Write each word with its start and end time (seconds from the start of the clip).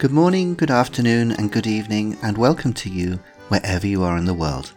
Good 0.00 0.12
morning, 0.12 0.54
good 0.54 0.70
afternoon, 0.70 1.32
and 1.32 1.52
good 1.52 1.66
evening, 1.66 2.16
and 2.22 2.38
welcome 2.38 2.72
to 2.72 2.88
you 2.88 3.20
wherever 3.48 3.86
you 3.86 4.02
are 4.02 4.16
in 4.16 4.24
the 4.24 4.32
world. 4.32 4.72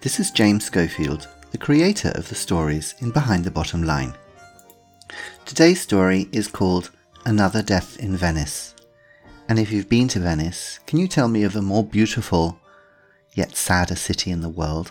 This 0.00 0.18
is 0.18 0.32
James 0.32 0.64
Schofield, 0.64 1.28
the 1.52 1.56
creator 1.56 2.10
of 2.16 2.28
the 2.28 2.34
stories 2.34 2.96
in 2.98 3.12
Behind 3.12 3.44
the 3.44 3.50
Bottom 3.52 3.84
Line. 3.84 4.12
Today's 5.44 5.80
story 5.80 6.28
is 6.32 6.48
called 6.48 6.90
Another 7.24 7.62
Death 7.62 7.96
in 8.00 8.16
Venice. 8.16 8.74
And 9.48 9.60
if 9.60 9.70
you've 9.70 9.88
been 9.88 10.08
to 10.08 10.18
Venice, 10.18 10.80
can 10.84 10.98
you 10.98 11.06
tell 11.06 11.28
me 11.28 11.44
of 11.44 11.54
a 11.54 11.62
more 11.62 11.84
beautiful 11.84 12.58
yet 13.34 13.54
sadder 13.54 13.94
city 13.94 14.32
in 14.32 14.40
the 14.40 14.48
world? 14.48 14.90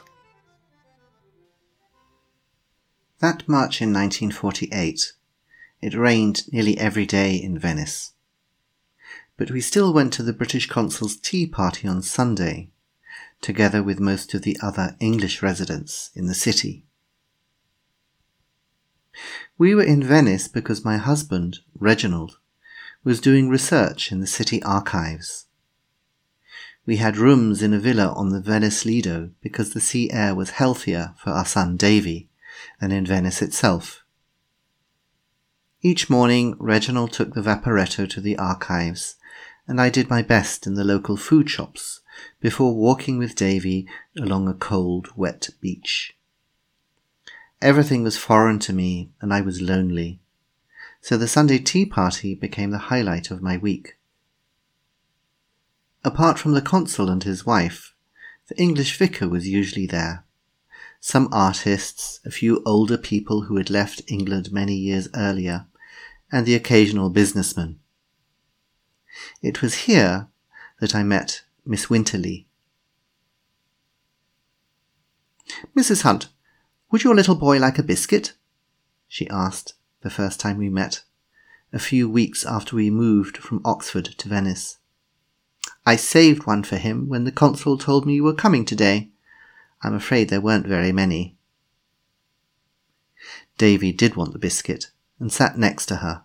That 3.20 3.46
March 3.46 3.82
in 3.82 3.92
1948, 3.92 5.12
it 5.82 5.94
rained 5.94 6.44
nearly 6.54 6.78
every 6.78 7.06
day 7.06 7.36
in 7.36 7.60
Venice. 7.60 8.14
But 9.38 9.52
we 9.52 9.60
still 9.62 9.94
went 9.94 10.14
to 10.14 10.24
the 10.24 10.34
British 10.34 10.68
consul's 10.68 11.18
tea 11.18 11.46
party 11.46 11.88
on 11.88 12.02
Sunday, 12.02 12.70
together 13.42 13.84
with 13.84 14.00
most 14.00 14.34
of 14.34 14.44
the 14.44 14.58
other 14.62 14.96
English 15.00 15.42
residents 15.42 16.10
in 16.16 16.28
the 16.28 16.34
city. 16.34 16.86
We 19.58 19.76
were 19.76 19.84
in 19.84 20.04
Venice 20.04 20.48
because 20.48 20.86
my 20.86 20.98
husband, 20.98 21.60
Reginald, 21.78 22.38
was 23.04 23.22
doing 23.22 23.50
research 23.50 24.12
in 24.12 24.20
the 24.20 24.28
city 24.28 24.62
archives. 24.64 25.46
We 26.86 26.98
had 26.98 27.18
rooms 27.18 27.62
in 27.62 27.74
a 27.74 27.80
villa 27.80 28.14
on 28.14 28.30
the 28.30 28.42
Venice 28.42 28.86
Lido 28.86 29.32
because 29.42 29.74
the 29.74 29.82
sea 29.82 30.12
air 30.12 30.36
was 30.36 30.52
healthier 30.52 31.14
for 31.18 31.32
our 31.32 31.46
son 31.46 31.78
Davy 31.78 32.30
than 32.80 32.92
in 32.92 33.06
Venice 33.06 33.42
itself. 33.42 34.04
Each 35.82 36.10
morning, 36.10 36.56
Reginald 36.60 37.14
took 37.14 37.34
the 37.34 37.42
Vaporetto 37.42 38.10
to 38.10 38.22
the 38.22 38.38
archives, 38.38 39.16
and 39.68 39.82
I 39.82 39.90
did 39.90 40.10
my 40.10 40.22
best 40.22 40.68
in 40.68 40.76
the 40.76 40.84
local 40.84 41.18
food 41.18 41.50
shops 41.50 42.02
before 42.40 42.76
walking 42.76 43.18
with 43.18 43.36
Davy 43.36 43.88
along 44.18 44.48
a 44.48 44.54
cold, 44.54 45.10
wet 45.16 45.50
beach. 45.60 46.16
Everything 47.62 48.04
was 48.04 48.18
foreign 48.18 48.60
to 48.60 48.74
me, 48.74 49.12
and 49.22 49.34
I 49.34 49.42
was 49.42 49.62
lonely, 49.62 50.20
so 51.02 51.18
the 51.18 51.28
Sunday 51.28 51.58
tea 51.58 51.86
party 51.86 52.36
became 52.36 52.72
the 52.72 52.90
highlight 52.90 53.32
of 53.32 53.42
my 53.42 53.58
week. 53.58 53.98
Apart 56.04 56.38
from 56.38 56.54
the 56.54 56.62
consul 56.62 57.10
and 57.10 57.24
his 57.24 57.46
wife, 57.46 57.96
the 58.48 58.60
English 58.62 58.98
vicar 58.98 59.28
was 59.28 59.48
usually 59.48 59.88
there. 59.88 60.24
Some 61.00 61.30
artists, 61.32 62.20
a 62.26 62.30
few 62.30 62.62
older 62.66 62.98
people 62.98 63.44
who 63.44 63.58
had 63.58 63.72
left 63.72 64.04
England 64.08 64.52
many 64.52 64.76
years 64.76 65.08
earlier, 65.16 65.66
and 66.32 66.46
the 66.46 66.56
occasional 66.56 67.10
businessman. 67.10 67.80
It 69.42 69.62
was 69.62 69.86
here 69.86 70.28
that 70.80 70.96
I 70.96 71.04
met 71.04 71.44
Miss 71.66 71.90
Winterly. 71.90 72.48
Mrs. 75.76 76.02
Hunt, 76.02 76.28
would 76.92 77.04
your 77.04 77.16
little 77.16 77.36
boy 77.36 77.60
like 77.60 77.80
a 77.80 77.84
biscuit? 77.84 78.34
she 79.08 79.30
asked 79.30 79.74
the 80.02 80.10
first 80.10 80.40
time 80.40 80.58
we 80.58 80.70
met, 80.70 81.04
a 81.72 81.80
few 81.80 82.10
weeks 82.10 82.46
after 82.46 82.76
we 82.76 82.90
moved 82.90 83.38
from 83.38 83.62
Oxford 83.64 84.06
to 84.18 84.30
Venice. 84.30 84.78
I 85.86 85.96
saved 85.96 86.46
one 86.46 86.64
for 86.64 86.78
him 86.78 87.08
when 87.08 87.24
the 87.24 87.32
consul 87.32 87.78
told 87.78 88.06
me 88.06 88.16
you 88.16 88.24
were 88.24 88.34
coming 88.34 88.66
today. 88.66 89.12
I'm 89.82 89.94
afraid 89.94 90.30
there 90.30 90.42
weren't 90.42 90.68
very 90.68 90.92
many. 90.92 91.38
Davy 93.58 93.92
did 93.92 94.16
want 94.16 94.34
the 94.34 94.40
biscuit, 94.40 94.92
and 95.20 95.32
sat 95.32 95.58
next 95.58 95.86
to 95.88 95.98
her. 95.98 96.25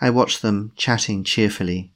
I 0.00 0.10
watched 0.10 0.42
them 0.42 0.72
chatting 0.76 1.24
cheerfully, 1.24 1.92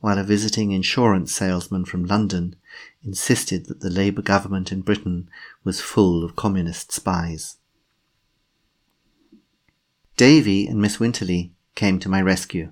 while 0.00 0.18
a 0.18 0.24
visiting 0.24 0.70
insurance 0.70 1.32
salesman 1.32 1.84
from 1.84 2.04
London 2.04 2.56
insisted 3.04 3.66
that 3.66 3.80
the 3.80 3.90
Labour 3.90 4.22
government 4.22 4.70
in 4.70 4.82
Britain 4.82 5.28
was 5.64 5.80
full 5.80 6.24
of 6.24 6.36
communist 6.36 6.92
spies. 6.92 7.56
Davy 10.16 10.66
and 10.66 10.80
Miss 10.80 10.98
Winterley 10.98 11.50
came 11.74 11.98
to 11.98 12.08
my 12.08 12.20
rescue. 12.20 12.70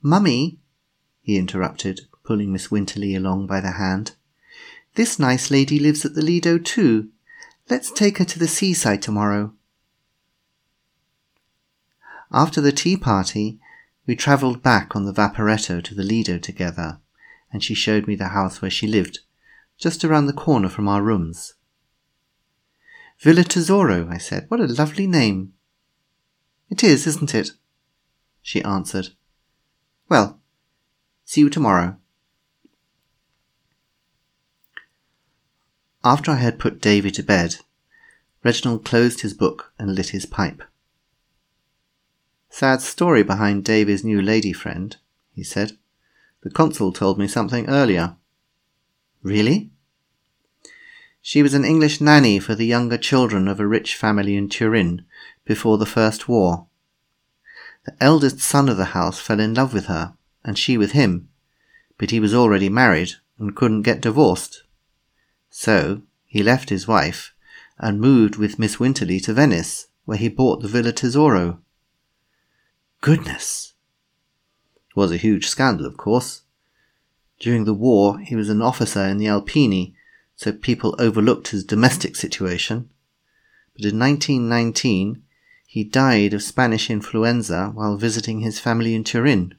Mummy, 0.00 0.58
he 1.20 1.36
interrupted, 1.36 2.02
pulling 2.24 2.52
Miss 2.52 2.68
Winterley 2.68 3.14
along 3.14 3.46
by 3.46 3.60
the 3.60 3.72
hand. 3.72 4.12
This 4.94 5.18
nice 5.18 5.50
lady 5.50 5.78
lives 5.78 6.04
at 6.04 6.14
the 6.14 6.22
Lido 6.22 6.58
too. 6.58 7.10
Let's 7.68 7.90
take 7.90 8.18
her 8.18 8.24
to 8.24 8.38
the 8.38 8.48
seaside 8.48 9.02
tomorrow. 9.02 9.52
After 12.32 12.60
the 12.60 12.72
tea 12.72 12.96
party, 12.96 13.58
we 14.06 14.14
travelled 14.14 14.62
back 14.62 14.94
on 14.94 15.04
the 15.04 15.12
Vaporetto 15.12 15.82
to 15.82 15.94
the 15.94 16.02
Lido 16.02 16.38
together, 16.38 17.00
and 17.52 17.62
she 17.62 17.74
showed 17.74 18.06
me 18.06 18.14
the 18.14 18.28
house 18.28 18.60
where 18.60 18.70
she 18.70 18.86
lived, 18.86 19.20
just 19.78 20.04
around 20.04 20.26
the 20.26 20.32
corner 20.32 20.68
from 20.68 20.88
our 20.88 21.02
rooms. 21.02 21.54
Villa 23.18 23.44
Tesoro, 23.44 24.08
I 24.10 24.18
said. 24.18 24.46
What 24.48 24.60
a 24.60 24.66
lovely 24.66 25.06
name. 25.06 25.54
It 26.70 26.84
is, 26.84 27.06
isn't 27.06 27.34
it? 27.34 27.52
She 28.42 28.62
answered. 28.62 29.10
Well, 30.08 30.40
see 31.24 31.40
you 31.40 31.50
tomorrow. 31.50 31.96
After 36.04 36.30
I 36.30 36.36
had 36.36 36.58
put 36.58 36.80
Davy 36.80 37.10
to 37.10 37.22
bed, 37.22 37.56
Reginald 38.44 38.84
closed 38.84 39.20
his 39.20 39.34
book 39.34 39.72
and 39.78 39.94
lit 39.94 40.10
his 40.10 40.26
pipe. 40.26 40.62
Sad 42.58 42.82
story 42.82 43.22
behind 43.22 43.62
Davy's 43.62 44.02
new 44.02 44.20
lady 44.20 44.52
friend, 44.52 44.96
he 45.32 45.44
said. 45.44 45.78
The 46.42 46.50
consul 46.50 46.92
told 46.92 47.16
me 47.16 47.28
something 47.28 47.68
earlier. 47.68 48.16
Really? 49.22 49.70
She 51.22 51.40
was 51.40 51.54
an 51.54 51.64
English 51.64 52.00
nanny 52.00 52.40
for 52.40 52.56
the 52.56 52.66
younger 52.66 52.98
children 52.98 53.46
of 53.46 53.60
a 53.60 53.66
rich 53.68 53.94
family 53.94 54.34
in 54.34 54.48
Turin 54.48 55.04
before 55.44 55.78
the 55.78 55.86
First 55.86 56.28
War. 56.28 56.66
The 57.86 57.94
eldest 58.00 58.40
son 58.40 58.68
of 58.68 58.76
the 58.76 58.86
house 58.86 59.20
fell 59.20 59.38
in 59.38 59.54
love 59.54 59.72
with 59.72 59.86
her, 59.86 60.14
and 60.44 60.58
she 60.58 60.76
with 60.76 60.90
him, 60.90 61.28
but 61.96 62.10
he 62.10 62.18
was 62.18 62.34
already 62.34 62.68
married 62.68 63.12
and 63.38 63.54
couldn't 63.54 63.82
get 63.82 64.00
divorced. 64.00 64.64
So 65.48 66.02
he 66.26 66.42
left 66.42 66.70
his 66.70 66.88
wife 66.88 67.32
and 67.78 68.00
moved 68.00 68.34
with 68.34 68.58
Miss 68.58 68.78
Winterley 68.78 69.22
to 69.26 69.32
Venice, 69.32 69.86
where 70.06 70.18
he 70.18 70.28
bought 70.28 70.60
the 70.60 70.66
Villa 70.66 70.90
Tesoro. 70.90 71.60
Goodness! 73.00 73.74
It 74.90 74.96
was 74.96 75.12
a 75.12 75.16
huge 75.16 75.46
scandal, 75.46 75.86
of 75.86 75.96
course. 75.96 76.42
During 77.38 77.64
the 77.64 77.74
war, 77.74 78.18
he 78.18 78.34
was 78.34 78.48
an 78.48 78.60
officer 78.60 79.04
in 79.04 79.18
the 79.18 79.26
Alpini, 79.26 79.94
so 80.34 80.52
people 80.52 80.96
overlooked 80.98 81.48
his 81.48 81.64
domestic 81.64 82.16
situation. 82.16 82.90
But 83.74 83.84
in 83.84 83.98
1919, 83.98 85.22
he 85.66 85.84
died 85.84 86.34
of 86.34 86.42
Spanish 86.42 86.90
influenza 86.90 87.70
while 87.74 87.96
visiting 87.96 88.40
his 88.40 88.58
family 88.58 88.94
in 88.94 89.04
Turin. 89.04 89.54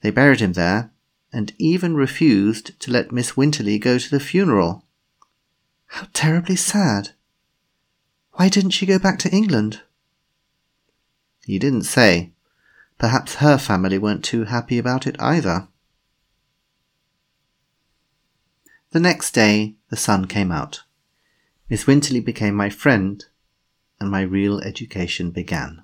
They 0.00 0.10
buried 0.10 0.40
him 0.40 0.54
there 0.54 0.90
and 1.32 1.52
even 1.58 1.94
refused 1.94 2.78
to 2.80 2.90
let 2.90 3.12
Miss 3.12 3.32
Winterley 3.32 3.78
go 3.80 3.98
to 3.98 4.10
the 4.10 4.20
funeral. 4.20 4.84
How 5.86 6.08
terribly 6.12 6.56
sad. 6.56 7.10
Why 8.32 8.48
didn't 8.48 8.70
she 8.70 8.86
go 8.86 8.98
back 8.98 9.18
to 9.20 9.30
England? 9.32 9.82
He 11.46 11.58
didn't 11.58 11.82
say. 11.82 12.32
Perhaps 12.98 13.36
her 13.36 13.58
family 13.58 13.98
weren't 13.98 14.24
too 14.24 14.44
happy 14.44 14.78
about 14.78 15.06
it 15.06 15.16
either. 15.20 15.68
The 18.92 19.00
next 19.00 19.32
day, 19.32 19.74
the 19.90 19.96
sun 19.96 20.26
came 20.26 20.52
out. 20.52 20.84
Miss 21.68 21.84
Winterley 21.84 22.24
became 22.24 22.54
my 22.54 22.70
friend, 22.70 23.24
and 23.98 24.10
my 24.10 24.22
real 24.22 24.60
education 24.60 25.30
began. 25.30 25.82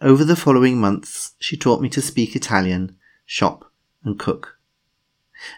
Over 0.00 0.24
the 0.24 0.36
following 0.36 0.78
months, 0.78 1.32
she 1.38 1.56
taught 1.56 1.80
me 1.80 1.88
to 1.88 2.02
speak 2.02 2.36
Italian, 2.36 2.96
shop, 3.24 3.72
and 4.04 4.18
cook. 4.18 4.58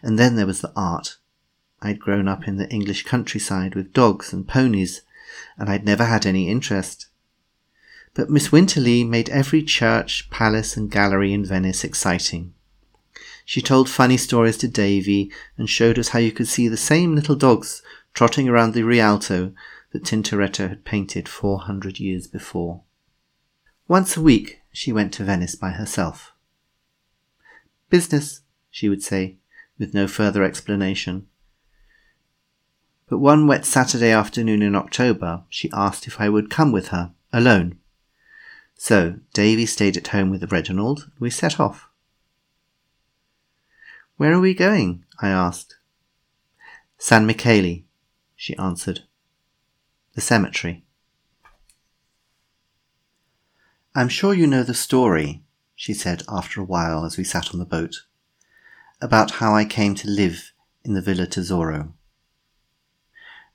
And 0.02 0.18
then 0.18 0.36
there 0.36 0.46
was 0.46 0.60
the 0.60 0.72
art. 0.76 1.16
I'd 1.82 2.00
grown 2.00 2.28
up 2.28 2.46
in 2.46 2.56
the 2.56 2.70
English 2.70 3.04
countryside 3.04 3.74
with 3.74 3.92
dogs 3.92 4.32
and 4.32 4.46
ponies, 4.46 5.02
and 5.56 5.68
I'd 5.68 5.84
never 5.84 6.04
had 6.04 6.24
any 6.24 6.48
interest 6.48 7.07
but 8.14 8.30
Miss 8.30 8.50
Winterly 8.50 9.04
made 9.04 9.28
every 9.28 9.62
church, 9.62 10.28
palace, 10.30 10.76
and 10.76 10.90
gallery 10.90 11.32
in 11.32 11.44
Venice 11.44 11.84
exciting. 11.84 12.54
She 13.44 13.62
told 13.62 13.88
funny 13.88 14.16
stories 14.16 14.58
to 14.58 14.68
Davy 14.68 15.32
and 15.56 15.70
showed 15.70 15.98
us 15.98 16.08
how 16.08 16.18
you 16.18 16.32
could 16.32 16.48
see 16.48 16.68
the 16.68 16.76
same 16.76 17.14
little 17.14 17.36
dogs 17.36 17.82
trotting 18.12 18.48
around 18.48 18.74
the 18.74 18.82
Rialto 18.82 19.52
that 19.92 20.04
Tintoretto 20.04 20.68
had 20.68 20.84
painted 20.84 21.28
four 21.28 21.60
hundred 21.60 21.98
years 21.98 22.26
before. 22.26 22.82
Once 23.86 24.16
a 24.16 24.20
week 24.20 24.60
she 24.72 24.92
went 24.92 25.14
to 25.14 25.24
Venice 25.24 25.54
by 25.54 25.70
herself. 25.70 26.32
Business, 27.88 28.42
she 28.70 28.88
would 28.88 29.02
say, 29.02 29.36
with 29.78 29.94
no 29.94 30.06
further 30.06 30.44
explanation. 30.44 31.26
But 33.08 33.18
one 33.18 33.46
wet 33.46 33.64
Saturday 33.64 34.10
afternoon 34.10 34.60
in 34.60 34.76
October 34.76 35.44
she 35.48 35.70
asked 35.72 36.06
if 36.06 36.20
I 36.20 36.28
would 36.28 36.50
come 36.50 36.70
with 36.70 36.88
her, 36.88 37.12
alone 37.32 37.78
So 38.80 39.16
Davy 39.34 39.66
stayed 39.66 39.96
at 39.96 40.06
home 40.06 40.30
with 40.30 40.52
Reginald, 40.52 41.00
and 41.02 41.20
we 41.20 41.30
set 41.30 41.58
off. 41.58 41.88
Where 44.16 44.32
are 44.32 44.40
we 44.40 44.54
going? 44.54 45.04
I 45.20 45.30
asked. 45.30 45.76
San 46.96 47.26
Michele, 47.26 47.80
she 48.36 48.56
answered. 48.56 49.00
The 50.14 50.20
cemetery. 50.20 50.84
I'm 53.96 54.08
sure 54.08 54.32
you 54.32 54.46
know 54.46 54.62
the 54.62 54.74
story, 54.74 55.42
she 55.74 55.92
said 55.92 56.22
after 56.28 56.60
a 56.60 56.64
while 56.64 57.04
as 57.04 57.18
we 57.18 57.24
sat 57.24 57.52
on 57.52 57.58
the 57.58 57.64
boat, 57.64 58.04
about 59.00 59.32
how 59.32 59.56
I 59.56 59.64
came 59.64 59.96
to 59.96 60.08
live 60.08 60.52
in 60.84 60.94
the 60.94 61.02
Villa 61.02 61.26
Tesoro. 61.26 61.94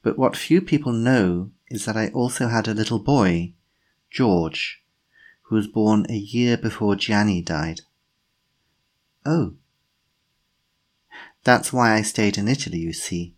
But 0.01 0.17
what 0.17 0.35
few 0.35 0.61
people 0.61 0.91
know 0.91 1.51
is 1.69 1.85
that 1.85 1.95
I 1.95 2.09
also 2.09 2.49
had 2.49 2.67
a 2.67 2.73
little 2.73 2.99
boy, 2.99 3.53
George, 4.11 4.82
who 5.43 5.55
was 5.55 5.67
born 5.67 6.05
a 6.09 6.15
year 6.15 6.57
before 6.57 6.95
Gianni 6.95 7.41
died. 7.41 7.81
Oh. 9.25 9.53
That's 11.43 11.73
why 11.73 11.93
I 11.93 12.01
stayed 12.01 12.37
in 12.37 12.47
Italy, 12.47 12.79
you 12.79 12.93
see. 12.93 13.35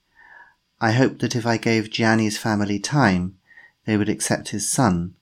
I 0.79 0.91
hoped 0.91 1.19
that 1.19 1.35
if 1.35 1.45
I 1.45 1.57
gave 1.57 1.89
Gianni's 1.89 2.37
family 2.37 2.79
time, 2.79 3.37
they 3.85 3.97
would 3.97 4.09
accept 4.09 4.49
his 4.49 4.69
son. 4.69 5.15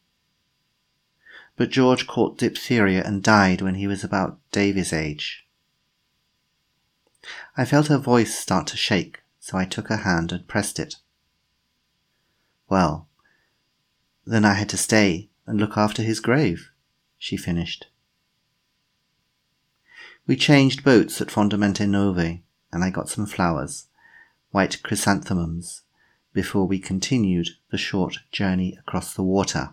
But 1.56 1.70
George 1.70 2.08
caught 2.08 2.38
diphtheria 2.38 3.04
and 3.04 3.24
died 3.24 3.62
when 3.62 3.76
he 3.76 3.88
was 3.88 4.04
about 4.04 4.40
Davy's 4.52 4.92
age. 4.92 5.46
I 7.56 7.66
felt 7.66 7.88
her 7.88 7.98
voice 7.98 8.38
start 8.38 8.68
to 8.68 8.78
shake, 8.78 9.22
so 9.40 9.58
I 9.58 9.66
took 9.66 9.88
her 9.88 9.98
hand 9.98 10.32
and 10.32 10.48
pressed 10.48 10.80
it. 10.80 10.96
Well, 12.68 13.08
then 14.26 14.44
I 14.44 14.54
had 14.54 14.70
to 14.70 14.78
stay 14.78 15.30
and 15.46 15.60
look 15.60 15.78
after 15.78 16.02
his 16.02 16.20
grave, 16.20 16.72
she 17.24 17.38
finished. 17.38 17.88
We 20.28 20.36
changed 20.36 20.84
boats 20.84 21.22
at 21.22 21.30
Fondamente 21.30 21.88
Nove, 21.88 22.42
and 22.70 22.84
I 22.84 22.90
got 22.90 23.08
some 23.08 23.26
flowers, 23.26 23.88
white 24.52 24.84
chrysanthemums, 24.84 25.84
before 26.34 26.68
we 26.68 26.80
continued 26.80 27.52
the 27.72 27.78
short 27.78 28.18
journey 28.34 28.78
across 28.78 29.14
the 29.14 29.24
water. 29.24 29.70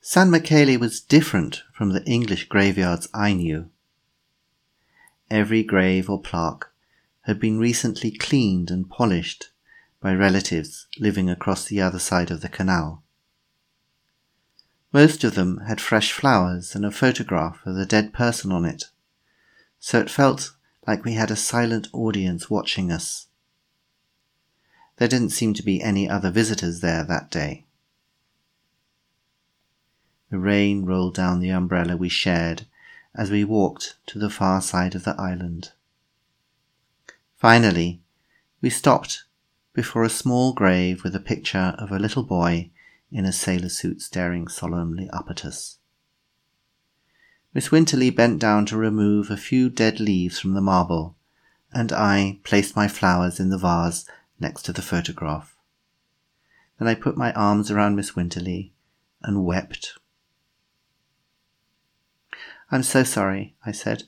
San 0.00 0.32
Michele 0.32 0.76
was 0.76 1.00
different 1.00 1.62
from 1.72 1.90
the 1.90 2.04
English 2.06 2.48
graveyards 2.48 3.06
I 3.14 3.34
knew. 3.34 3.70
Every 5.30 5.62
grave 5.62 6.10
or 6.10 6.20
plaque 6.20 6.66
had 7.20 7.38
been 7.38 7.60
recently 7.60 8.10
cleaned 8.10 8.68
and 8.68 8.90
polished 8.90 9.50
by 10.00 10.12
relatives 10.12 10.88
living 10.98 11.30
across 11.30 11.66
the 11.66 11.80
other 11.80 12.00
side 12.00 12.32
of 12.32 12.40
the 12.40 12.48
canal. 12.48 13.04
Most 14.92 15.22
of 15.22 15.36
them 15.36 15.58
had 15.68 15.80
fresh 15.80 16.12
flowers 16.12 16.74
and 16.74 16.84
a 16.84 16.90
photograph 16.90 17.64
of 17.64 17.76
the 17.76 17.86
dead 17.86 18.12
person 18.12 18.50
on 18.50 18.64
it, 18.64 18.84
so 19.78 20.00
it 20.00 20.10
felt 20.10 20.52
like 20.86 21.04
we 21.04 21.12
had 21.12 21.30
a 21.30 21.36
silent 21.36 21.88
audience 21.92 22.50
watching 22.50 22.90
us. 22.90 23.28
There 24.96 25.08
didn't 25.08 25.30
seem 25.30 25.54
to 25.54 25.62
be 25.62 25.80
any 25.80 26.08
other 26.08 26.30
visitors 26.30 26.80
there 26.80 27.04
that 27.04 27.30
day. 27.30 27.66
The 30.30 30.38
rain 30.38 30.84
rolled 30.84 31.14
down 31.14 31.40
the 31.40 31.50
umbrella 31.50 31.96
we 31.96 32.08
shared 32.08 32.66
as 33.14 33.30
we 33.30 33.44
walked 33.44 33.96
to 34.06 34.18
the 34.18 34.30
far 34.30 34.60
side 34.60 34.94
of 34.94 35.04
the 35.04 35.18
island. 35.20 35.72
Finally, 37.36 38.00
we 38.60 38.70
stopped 38.70 39.24
before 39.72 40.02
a 40.02 40.10
small 40.10 40.52
grave 40.52 41.04
with 41.04 41.14
a 41.14 41.20
picture 41.20 41.74
of 41.78 41.90
a 41.90 41.98
little 41.98 42.22
boy 42.22 42.70
in 43.10 43.24
a 43.24 43.32
sailor 43.32 43.68
suit 43.68 44.00
staring 44.00 44.48
solemnly 44.48 45.08
up 45.10 45.30
at 45.30 45.44
us. 45.44 45.78
Miss 47.52 47.70
Winterley 47.70 48.14
bent 48.14 48.38
down 48.38 48.64
to 48.66 48.76
remove 48.76 49.30
a 49.30 49.36
few 49.36 49.68
dead 49.68 49.98
leaves 49.98 50.38
from 50.38 50.54
the 50.54 50.60
marble, 50.60 51.16
and 51.72 51.92
I 51.92 52.38
placed 52.44 52.76
my 52.76 52.86
flowers 52.86 53.40
in 53.40 53.50
the 53.50 53.58
vase 53.58 54.08
next 54.38 54.62
to 54.62 54.72
the 54.72 54.82
photograph. 54.82 55.56
Then 56.78 56.88
I 56.88 56.94
put 56.94 57.16
my 57.16 57.32
arms 57.32 57.70
around 57.70 57.96
Miss 57.96 58.12
Winterley 58.12 58.70
and 59.22 59.44
wept. 59.44 59.98
I'm 62.70 62.84
so 62.84 63.02
sorry, 63.02 63.56
I 63.66 63.72
said. 63.72 64.04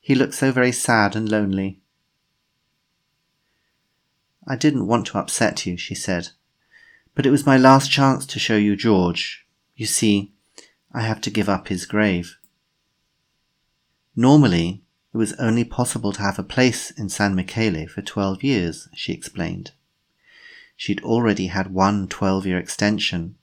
He 0.00 0.14
looked 0.14 0.34
so 0.34 0.50
very 0.50 0.72
sad 0.72 1.14
and 1.14 1.28
lonely. 1.28 1.80
I 4.46 4.56
didn't 4.56 4.86
want 4.86 5.06
to 5.06 5.18
upset 5.18 5.64
you, 5.64 5.76
she 5.76 5.94
said, 5.94 6.30
but 7.14 7.26
it 7.26 7.30
was 7.30 7.46
my 7.46 7.56
last 7.56 7.90
chance 7.90 8.26
to 8.26 8.38
show 8.38 8.56
you 8.56 8.76
George. 8.76 9.46
You 9.76 9.86
see, 9.86 10.32
I 10.92 11.02
have 11.02 11.20
to 11.22 11.30
give 11.30 11.48
up 11.48 11.68
his 11.68 11.86
grave. 11.86 12.38
Normally, 14.16 14.82
it 15.12 15.16
was 15.16 15.32
only 15.34 15.64
possible 15.64 16.12
to 16.12 16.22
have 16.22 16.38
a 16.38 16.44
place 16.44 16.90
in 16.90 17.08
San 17.08 17.34
Michele 17.34 17.86
for 17.86 18.02
12 18.02 18.42
years, 18.42 18.88
she 18.94 19.12
explained. 19.12 19.72
She'd 20.76 21.02
already 21.02 21.48
had 21.48 21.72
one 21.72 22.08
12 22.08 22.46
year 22.46 22.58
extension, 22.58 23.36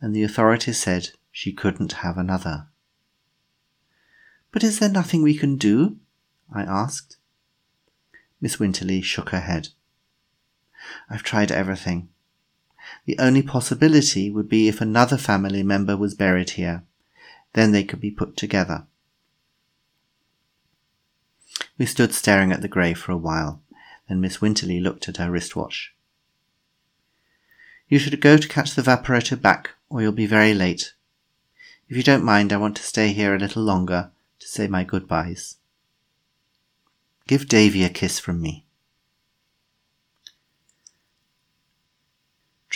and 0.00 0.14
the 0.14 0.22
authorities 0.22 0.78
said 0.78 1.10
she 1.32 1.52
couldn't 1.52 1.92
have 1.94 2.16
another. 2.16 2.68
But 4.52 4.62
is 4.62 4.78
there 4.78 4.88
nothing 4.88 5.22
we 5.22 5.36
can 5.36 5.56
do? 5.56 5.96
I 6.52 6.62
asked. 6.62 7.16
Miss 8.40 8.56
Winterley 8.56 9.02
shook 9.02 9.30
her 9.30 9.40
head. 9.40 9.68
I've 11.10 11.22
tried 11.22 11.50
everything. 11.50 12.08
The 13.04 13.18
only 13.18 13.42
possibility 13.42 14.30
would 14.30 14.48
be 14.48 14.68
if 14.68 14.80
another 14.80 15.16
family 15.16 15.62
member 15.62 15.96
was 15.96 16.14
buried 16.14 16.50
here. 16.50 16.82
Then 17.52 17.72
they 17.72 17.84
could 17.84 18.00
be 18.00 18.10
put 18.10 18.36
together. 18.36 18.86
We 21.78 21.86
stood 21.86 22.12
staring 22.12 22.52
at 22.52 22.62
the 22.62 22.68
grave 22.68 22.98
for 22.98 23.12
a 23.12 23.16
while. 23.16 23.60
Then 24.08 24.20
Miss 24.20 24.38
Winterley 24.38 24.80
looked 24.80 25.08
at 25.08 25.16
her 25.16 25.30
wristwatch. 25.30 25.94
You 27.88 27.98
should 27.98 28.20
go 28.20 28.36
to 28.36 28.48
catch 28.48 28.74
the 28.74 28.82
vaporetto 28.82 29.40
back, 29.40 29.70
or 29.88 30.02
you'll 30.02 30.12
be 30.12 30.26
very 30.26 30.54
late. 30.54 30.94
If 31.88 31.96
you 31.96 32.02
don't 32.02 32.24
mind, 32.24 32.52
I 32.52 32.56
want 32.56 32.76
to 32.76 32.82
stay 32.82 33.12
here 33.12 33.34
a 33.34 33.38
little 33.38 33.62
longer 33.62 34.10
to 34.40 34.48
say 34.48 34.66
my 34.66 34.84
goodbyes. 34.84 35.56
Give 37.28 37.48
Davy 37.48 37.84
a 37.84 37.88
kiss 37.88 38.18
from 38.18 38.40
me. 38.40 38.65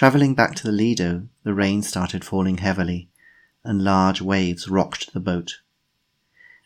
Travelling 0.00 0.34
back 0.34 0.54
to 0.54 0.62
the 0.62 0.72
Lido, 0.72 1.28
the 1.42 1.52
rain 1.52 1.82
started 1.82 2.24
falling 2.24 2.56
heavily, 2.56 3.10
and 3.62 3.84
large 3.84 4.22
waves 4.22 4.66
rocked 4.66 5.12
the 5.12 5.20
boat. 5.20 5.60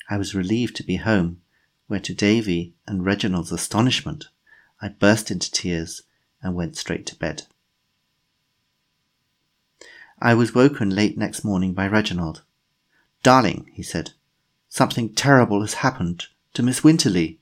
I 0.09 0.19
was 0.19 0.37
relieved 0.37 0.76
to 0.76 0.85
be 0.85 0.99
home, 0.99 1.43
where 1.88 1.99
to 1.99 2.14
Davy 2.14 2.75
and 2.87 3.05
Reginald's 3.05 3.50
astonishment, 3.50 4.26
I 4.81 4.87
burst 4.87 5.33
into 5.33 5.50
tears 5.50 6.03
and 6.43 6.55
went 6.55 6.76
straight 6.76 7.07
to 7.07 7.17
bed. 7.17 7.43
I 10.21 10.35
was 10.35 10.55
woken 10.55 10.91
late 10.91 11.19
next 11.19 11.43
morning 11.43 11.75
by 11.75 11.88
Reginald. 11.88 12.45
Darling, 13.25 13.69
he 13.73 13.83
said, 13.83 14.12
something 14.69 15.12
terrible 15.12 15.61
has 15.62 15.75
happened 15.75 16.29
to 16.53 16.62
Miss 16.62 16.85
Winterly. 16.85 17.41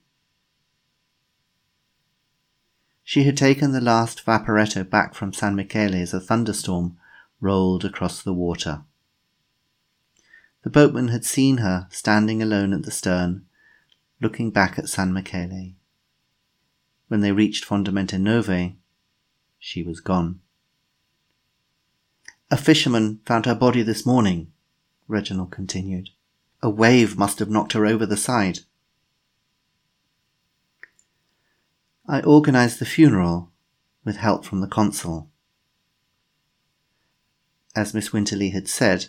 She 3.12 3.24
had 3.24 3.36
taken 3.36 3.72
the 3.72 3.80
last 3.82 4.24
vaporetto 4.24 4.88
back 4.88 5.12
from 5.12 5.34
San 5.34 5.54
Michele 5.54 5.96
as 5.96 6.14
a 6.14 6.18
thunderstorm 6.18 6.96
rolled 7.42 7.84
across 7.84 8.22
the 8.22 8.32
water. 8.32 8.84
The 10.62 10.70
boatman 10.70 11.08
had 11.08 11.26
seen 11.26 11.58
her 11.58 11.88
standing 11.90 12.40
alone 12.40 12.72
at 12.72 12.84
the 12.84 12.90
stern, 12.90 13.44
looking 14.18 14.50
back 14.50 14.78
at 14.78 14.88
San 14.88 15.12
Michele. 15.12 15.74
When 17.08 17.20
they 17.20 17.32
reached 17.32 17.66
Fondamente 17.66 18.18
Nove, 18.18 18.76
she 19.58 19.82
was 19.82 20.00
gone. 20.00 20.40
A 22.50 22.56
fisherman 22.56 23.20
found 23.26 23.44
her 23.44 23.54
body 23.54 23.82
this 23.82 24.06
morning, 24.06 24.54
Reginald 25.06 25.50
continued. 25.50 26.08
A 26.62 26.70
wave 26.70 27.18
must 27.18 27.40
have 27.40 27.50
knocked 27.50 27.74
her 27.74 27.84
over 27.84 28.06
the 28.06 28.16
side. 28.16 28.60
I 32.08 32.20
organised 32.22 32.80
the 32.80 32.84
funeral 32.84 33.52
with 34.04 34.16
help 34.16 34.44
from 34.44 34.60
the 34.60 34.66
consul. 34.66 35.30
As 37.76 37.94
Miss 37.94 38.10
Winterley 38.10 38.52
had 38.52 38.68
said, 38.68 39.06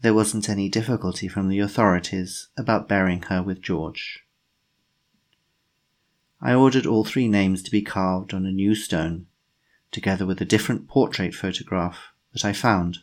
there 0.00 0.14
wasn't 0.14 0.48
any 0.48 0.70
difficulty 0.70 1.28
from 1.28 1.48
the 1.48 1.60
authorities 1.60 2.48
about 2.56 2.88
burying 2.88 3.22
her 3.24 3.42
with 3.42 3.60
George. 3.60 4.24
I 6.40 6.54
ordered 6.54 6.86
all 6.86 7.04
three 7.04 7.28
names 7.28 7.62
to 7.62 7.70
be 7.70 7.82
carved 7.82 8.32
on 8.32 8.46
a 8.46 8.52
new 8.52 8.74
stone, 8.74 9.26
together 9.90 10.24
with 10.24 10.40
a 10.40 10.46
different 10.46 10.88
portrait 10.88 11.34
photograph 11.34 12.14
that 12.32 12.46
I 12.46 12.54
found. 12.54 13.00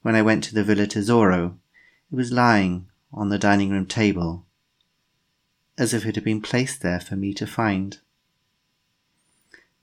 When 0.00 0.14
I 0.14 0.22
went 0.22 0.42
to 0.44 0.54
the 0.54 0.64
Villa 0.64 0.86
Tesoro, 0.86 1.58
it 2.10 2.16
was 2.16 2.32
lying 2.32 2.88
on 3.12 3.28
the 3.28 3.38
dining 3.38 3.68
room 3.68 3.84
table 3.84 4.46
as 5.80 5.94
if 5.94 6.04
it 6.04 6.14
had 6.14 6.22
been 6.22 6.42
placed 6.42 6.82
there 6.82 7.00
for 7.00 7.16
me 7.16 7.32
to 7.32 7.46
find. 7.46 7.98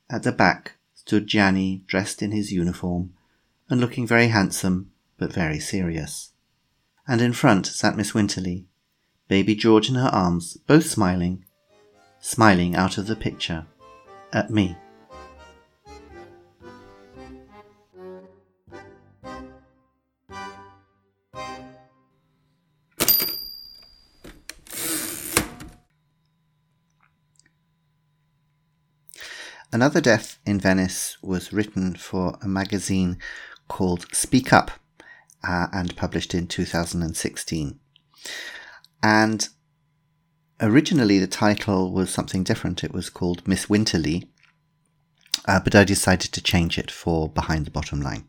At 0.10 0.22
the 0.22 0.32
back 0.32 0.74
stood 0.94 1.26
Gianni 1.26 1.82
dressed 1.88 2.22
in 2.22 2.32
his 2.32 2.52
uniform 2.52 3.14
and 3.68 3.82
looking 3.82 4.06
very 4.06 4.28
handsome 4.28 4.92
but 5.18 5.34
very 5.34 5.60
serious. 5.60 6.34
And 7.08 7.20
in 7.20 7.34
front 7.34 7.66
sat 7.66 7.98
Miss 7.98 8.14
Winterly, 8.14 8.66
baby 9.28 9.56
George 9.56 9.90
in 9.90 9.96
her 9.96 10.10
arms, 10.10 10.58
both 10.68 10.86
smiling, 10.86 11.44
smiling 12.20 12.76
out 12.76 13.00
of 13.00 13.08
the 13.08 13.16
picture 13.16 13.66
at 14.32 14.52
me. 14.52 14.78
Another 29.72 30.00
Death 30.00 30.40
in 30.46 30.62
Venice 30.62 31.18
was 31.22 31.52
written 31.52 31.94
for 31.96 32.38
a 32.42 32.48
magazine 32.48 33.18
called 33.68 34.08
Speak 34.14 34.54
Up 34.54 34.72
uh, 35.46 35.68
and 35.74 35.96
published 35.98 36.34
in 36.34 36.48
2016. 36.48 37.78
And 39.04 39.50
originally 40.62 41.20
the 41.20 41.28
title 41.28 41.92
was 41.92 42.10
something 42.10 42.44
different. 42.44 42.84
It 42.84 42.94
was 42.94 43.10
called 43.10 43.46
Miss 43.46 43.70
Winterly, 43.70 44.30
uh, 45.46 45.60
but 45.60 45.76
I 45.76 45.84
decided 45.84 46.32
to 46.32 46.42
change 46.42 46.78
it 46.78 46.90
for 46.90 47.28
Behind 47.28 47.66
the 47.66 47.72
Bottom 47.72 48.02
Line. 48.02 48.26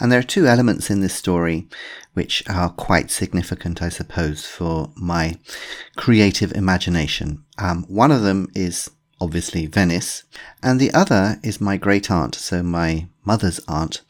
And 0.00 0.10
there 0.10 0.18
are 0.20 0.24
two 0.24 0.46
elements 0.46 0.90
in 0.90 1.00
this 1.00 1.14
story 1.14 1.68
which 2.14 2.48
are 2.48 2.70
quite 2.70 3.10
significant, 3.10 3.82
I 3.82 3.88
suppose, 3.88 4.46
for 4.46 4.92
my 4.96 5.38
creative 5.96 6.52
imagination. 6.52 7.44
Um, 7.58 7.84
one 7.88 8.10
of 8.10 8.22
them 8.22 8.48
is 8.54 8.90
obviously 9.20 9.66
Venice, 9.66 10.24
and 10.62 10.80
the 10.80 10.92
other 10.92 11.38
is 11.42 11.60
my 11.60 11.76
great 11.76 12.10
aunt, 12.10 12.34
so 12.34 12.62
my 12.62 13.08
mother's 13.24 13.60
aunt, 13.68 14.02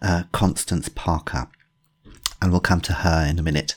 uh, 0.00 0.24
Constance 0.32 0.88
Parker. 0.88 1.48
And 2.40 2.50
we'll 2.50 2.60
come 2.60 2.80
to 2.82 2.92
her 2.92 3.26
in 3.28 3.38
a 3.38 3.42
minute. 3.42 3.76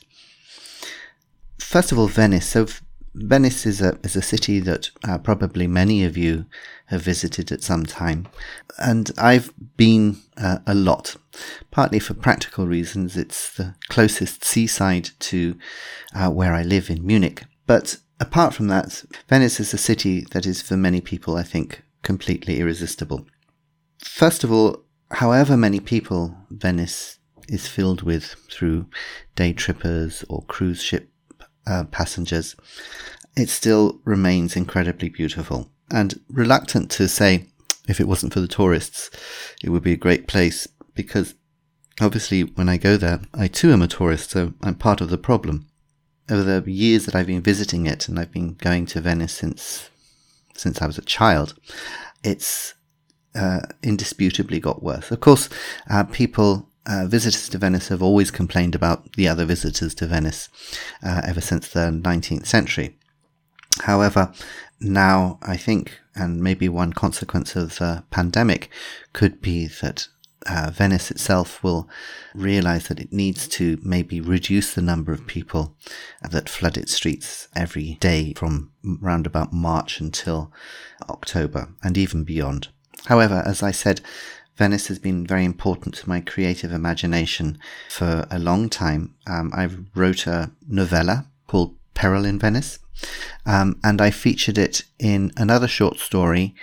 First 1.59 1.91
of 1.91 1.99
all, 1.99 2.07
Venice. 2.07 2.47
So, 2.47 2.67
Venice 3.13 3.65
is 3.65 3.79
a 3.79 3.97
is 4.03 4.15
a 4.15 4.21
city 4.21 4.59
that 4.59 4.89
uh, 5.07 5.17
probably 5.17 5.67
many 5.67 6.03
of 6.03 6.17
you 6.17 6.45
have 6.87 7.01
visited 7.01 7.51
at 7.51 7.63
some 7.63 7.85
time, 7.85 8.27
and 8.77 9.11
I've 9.17 9.53
been 9.77 10.17
uh, 10.35 10.59
a 10.67 10.75
lot. 10.75 11.15
Partly 11.71 11.99
for 11.99 12.13
practical 12.13 12.67
reasons, 12.67 13.15
it's 13.15 13.53
the 13.55 13.75
closest 13.87 14.43
seaside 14.43 15.11
to 15.19 15.57
uh, 16.13 16.29
where 16.29 16.53
I 16.53 16.63
live 16.63 16.89
in 16.89 17.05
Munich. 17.05 17.43
But 17.65 17.97
apart 18.19 18.53
from 18.53 18.67
that, 18.67 19.03
Venice 19.27 19.59
is 19.59 19.73
a 19.73 19.77
city 19.77 20.25
that 20.31 20.45
is 20.45 20.61
for 20.61 20.77
many 20.77 21.01
people, 21.01 21.35
I 21.35 21.43
think, 21.43 21.83
completely 22.03 22.59
irresistible. 22.59 23.25
First 23.99 24.43
of 24.43 24.51
all, 24.51 24.83
however 25.11 25.57
many 25.57 25.79
people 25.79 26.35
Venice 26.49 27.19
is 27.47 27.67
filled 27.67 28.01
with 28.01 28.35
through 28.49 28.87
day 29.35 29.53
trippers 29.53 30.23
or 30.29 30.43
cruise 30.43 30.81
ship 30.81 31.09
uh, 31.67 31.83
passengers, 31.85 32.55
it 33.35 33.49
still 33.49 33.99
remains 34.05 34.55
incredibly 34.55 35.09
beautiful. 35.09 35.69
And 35.91 36.19
reluctant 36.29 36.89
to 36.91 37.07
say, 37.07 37.47
if 37.87 37.99
it 37.99 38.07
wasn't 38.07 38.33
for 38.33 38.39
the 38.39 38.47
tourists, 38.47 39.11
it 39.63 39.69
would 39.69 39.83
be 39.83 39.93
a 39.93 39.97
great 39.97 40.27
place 40.27 40.67
because 40.95 41.35
obviously 42.01 42.41
when 42.41 42.69
I 42.69 42.77
go 42.77 42.97
there, 42.97 43.21
I 43.33 43.47
too 43.47 43.71
am 43.71 43.81
a 43.81 43.87
tourist, 43.87 44.31
so 44.31 44.53
I'm 44.63 44.75
part 44.75 45.01
of 45.01 45.09
the 45.09 45.17
problem 45.17 45.67
over 46.29 46.59
the 46.59 46.71
years 46.71 47.05
that 47.05 47.15
I've 47.15 47.27
been 47.27 47.41
visiting 47.41 47.85
it, 47.85 48.07
and 48.07 48.19
I've 48.19 48.31
been 48.31 48.55
going 48.55 48.85
to 48.87 49.01
Venice 49.01 49.33
since 49.33 49.89
since 50.55 50.81
I 50.81 50.87
was 50.87 50.97
a 50.97 51.01
child, 51.01 51.53
it's 52.23 52.75
uh, 53.35 53.59
indisputably 53.83 54.59
got 54.59 54.81
worse. 54.81 55.11
Of 55.11 55.19
course, 55.19 55.49
uh, 55.89 56.03
people. 56.05 56.69
Uh, 56.87 57.07
visitors 57.07 57.49
to 57.49 57.57
Venice 57.57 57.87
have 57.87 58.03
always 58.03 58.29
complained 58.29 58.75
about 58.75 59.13
the 59.13 59.27
other 59.27 59.43
visitors 59.43 59.95
to 59.95 60.05
Venice 60.05 60.49
uh, 61.01 61.19
ever 61.25 61.41
since 61.41 61.67
the 61.67 61.89
19th 61.89 62.45
century. 62.45 62.95
However, 63.81 64.31
now 64.79 65.39
I 65.41 65.57
think, 65.57 65.99
and 66.15 66.43
maybe 66.43 66.69
one 66.69 66.93
consequence 66.93 67.55
of 67.55 67.79
the 67.79 68.03
pandemic 68.11 68.69
could 69.13 69.41
be 69.41 69.65
that 69.81 70.07
uh, 70.47 70.71
Venice 70.73 71.11
itself 71.11 71.63
will 71.63 71.89
realize 72.33 72.87
that 72.87 72.99
it 72.99 73.11
needs 73.11 73.47
to 73.47 73.79
maybe 73.81 74.19
reduce 74.21 74.73
the 74.73 74.81
number 74.81 75.11
of 75.11 75.27
people 75.27 75.75
that 76.29 76.49
flood 76.49 76.77
its 76.77 76.93
streets 76.93 77.47
every 77.55 77.95
day 77.99 78.33
from 78.33 78.71
around 79.01 79.25
about 79.25 79.53
March 79.53 79.99
until 79.99 80.51
October 81.09 81.69
and 81.83 81.97
even 81.97 82.23
beyond. 82.23 82.67
However, 83.05 83.43
as 83.45 83.61
I 83.61 83.71
said, 83.71 84.01
Venice 84.57 84.87
has 84.87 84.99
been 84.99 85.27
very 85.27 85.43
important 85.43 85.95
to 85.95 86.09
my 86.09 86.21
creative 86.21 86.71
imagination 86.71 87.57
for 87.89 88.25
a 88.31 88.39
long 88.39 88.69
time. 88.69 89.13
Um, 89.27 89.51
I 89.53 89.69
wrote 89.93 90.27
a 90.27 90.51
novella 90.67 91.25
called 91.47 91.75
Peril 91.93 92.25
in 92.25 92.39
Venice, 92.39 92.79
um, 93.45 93.79
and 93.83 94.01
I 94.01 94.11
featured 94.11 94.57
it 94.57 94.83
in 94.97 95.31
another 95.35 95.67
short 95.67 95.99
story 95.99 96.55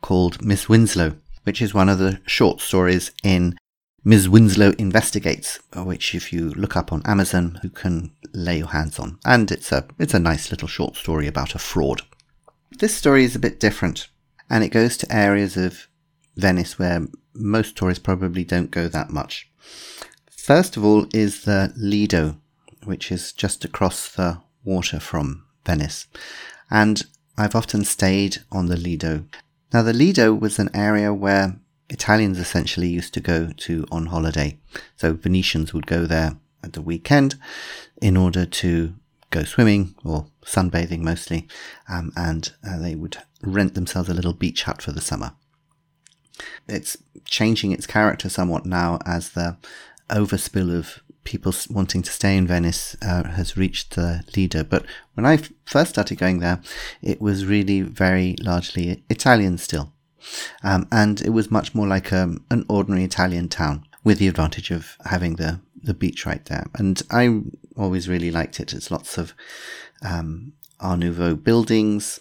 called 0.00 0.44
Miss 0.44 0.68
Winslow, 0.68 1.14
which 1.46 1.62
is 1.62 1.72
one 1.72 1.88
of 1.88 1.98
the 1.98 2.20
short 2.26 2.60
stories 2.60 3.12
in 3.22 3.56
Ms. 4.02 4.28
Winslow 4.28 4.72
Investigates, 4.78 5.60
which 5.76 6.12
if 6.12 6.32
you 6.32 6.50
look 6.50 6.76
up 6.76 6.92
on 6.92 7.02
Amazon, 7.04 7.60
you 7.62 7.70
can 7.70 8.10
lay 8.32 8.58
your 8.58 8.66
hands 8.66 8.98
on. 8.98 9.20
And 9.24 9.52
it's 9.52 9.70
a, 9.70 9.86
it's 9.96 10.12
a 10.14 10.18
nice 10.18 10.50
little 10.50 10.66
short 10.66 10.96
story 10.96 11.28
about 11.28 11.54
a 11.54 11.60
fraud. 11.60 12.02
This 12.78 12.96
story 12.96 13.22
is 13.22 13.36
a 13.36 13.40
bit 13.40 13.60
different, 13.60 14.08
and 14.50 14.64
it 14.64 14.70
goes 14.70 14.96
to 14.96 15.14
areas 15.14 15.56
of 15.56 15.86
Venice 16.36 16.80
where 16.80 17.06
most 17.32 17.76
tourists 17.76 18.02
probably 18.02 18.42
don't 18.42 18.72
go 18.72 18.88
that 18.88 19.10
much. 19.10 19.48
First 20.28 20.76
of 20.76 20.84
all 20.84 21.06
is 21.14 21.44
the 21.44 21.72
Lido, 21.76 22.38
which 22.82 23.12
is 23.12 23.32
just 23.32 23.64
across 23.64 24.08
the 24.08 24.40
water 24.64 24.98
from 24.98 25.44
Venice. 25.64 26.08
And 26.72 27.04
I've 27.38 27.54
often 27.54 27.84
stayed 27.84 28.38
on 28.50 28.66
the 28.66 28.76
Lido. 28.76 29.26
Now, 29.72 29.82
the 29.82 29.92
Lido 29.92 30.32
was 30.32 30.58
an 30.58 30.70
area 30.74 31.12
where 31.12 31.56
Italians 31.88 32.38
essentially 32.38 32.88
used 32.88 33.14
to 33.14 33.20
go 33.20 33.50
to 33.56 33.86
on 33.90 34.06
holiday. 34.06 34.58
So 34.96 35.14
Venetians 35.14 35.72
would 35.72 35.86
go 35.86 36.06
there 36.06 36.36
at 36.62 36.72
the 36.72 36.82
weekend 36.82 37.36
in 38.00 38.16
order 38.16 38.44
to 38.46 38.94
go 39.30 39.44
swimming 39.44 39.94
or 40.04 40.26
sunbathing 40.44 41.00
mostly, 41.00 41.48
um, 41.88 42.12
and 42.16 42.52
uh, 42.66 42.78
they 42.78 42.94
would 42.94 43.18
rent 43.42 43.74
themselves 43.74 44.08
a 44.08 44.14
little 44.14 44.32
beach 44.32 44.64
hut 44.64 44.80
for 44.82 44.92
the 44.92 45.00
summer. 45.00 45.32
It's 46.68 46.96
changing 47.24 47.72
its 47.72 47.86
character 47.86 48.28
somewhat 48.28 48.66
now 48.66 48.98
as 49.04 49.30
the 49.30 49.56
overspill 50.10 50.76
of 50.76 51.00
people 51.26 51.52
wanting 51.68 52.02
to 52.02 52.10
stay 52.10 52.36
in 52.36 52.46
Venice 52.46 52.96
uh, 53.02 53.24
has 53.24 53.56
reached 53.56 53.96
the 53.96 54.24
Lido. 54.34 54.64
But 54.64 54.86
when 55.14 55.26
I 55.26 55.38
first 55.66 55.90
started 55.90 56.16
going 56.16 56.38
there, 56.38 56.62
it 57.02 57.20
was 57.20 57.44
really 57.44 57.82
very 57.82 58.36
largely 58.40 59.04
Italian 59.10 59.58
still. 59.58 59.92
Um, 60.62 60.88
and 60.90 61.20
it 61.20 61.30
was 61.30 61.50
much 61.50 61.74
more 61.74 61.86
like 61.86 62.12
um, 62.12 62.44
an 62.50 62.64
ordinary 62.68 63.04
Italian 63.04 63.48
town 63.48 63.84
with 64.02 64.18
the 64.18 64.28
advantage 64.28 64.70
of 64.70 64.96
having 65.04 65.36
the, 65.36 65.60
the 65.82 65.94
beach 65.94 66.24
right 66.24 66.44
there. 66.46 66.66
And 66.74 67.02
I 67.10 67.42
always 67.76 68.08
really 68.08 68.30
liked 68.30 68.58
it. 68.58 68.72
It's 68.72 68.90
lots 68.90 69.18
of 69.18 69.34
um, 70.02 70.52
Art 70.80 71.00
Nouveau 71.00 71.34
buildings. 71.34 72.20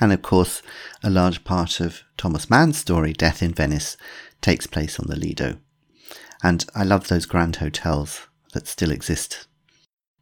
And 0.00 0.12
of 0.12 0.22
course, 0.22 0.62
a 1.02 1.10
large 1.10 1.44
part 1.44 1.80
of 1.80 2.02
Thomas 2.16 2.48
Mann's 2.48 2.78
story, 2.78 3.12
Death 3.12 3.42
in 3.42 3.52
Venice, 3.52 3.96
takes 4.40 4.66
place 4.66 4.98
on 5.00 5.06
the 5.08 5.16
Lido. 5.16 5.58
And 6.42 6.64
I 6.74 6.84
love 6.84 7.08
those 7.08 7.26
grand 7.26 7.56
hotels 7.56 8.26
that 8.52 8.66
still 8.66 8.90
exist. 8.90 9.46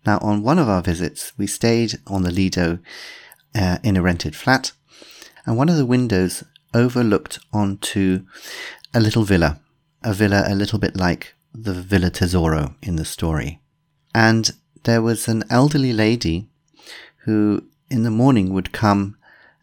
Now, 0.07 0.19
on 0.19 0.43
one 0.43 0.59
of 0.59 0.69
our 0.69 0.83
visits, 0.83 1.33
we 1.39 1.47
stayed 1.47 1.95
on 2.07 2.23
the 2.23 2.31
Lido 2.31 2.79
uh, 3.55 3.79
in 3.83 3.97
a 3.97 4.03
rented 4.03 4.37
flat, 4.37 4.73
and 5.47 5.57
one 5.57 5.69
of 5.69 5.77
the 5.77 5.87
windows 5.87 6.45
overlooked 6.75 7.39
onto 7.53 8.27
a 8.93 9.01
little 9.01 9.25
villa, 9.25 9.61
a 10.03 10.13
villa 10.13 10.45
a 10.47 10.55
little 10.55 10.79
bit 10.79 10.97
like 10.97 11.35
the 11.55 11.73
Villa 11.73 12.11
Tesoro 12.11 12.75
in 12.83 12.97
the 12.97 13.05
story. 13.05 13.61
And 14.15 14.51
there 14.83 15.01
was 15.01 15.29
an 15.29 15.45
elderly 15.49 15.93
lady 15.93 16.49
who 17.19 17.65
in 17.91 18.03
the 18.03 18.11
morning 18.11 18.53
would 18.53 18.73
come 18.73 19.17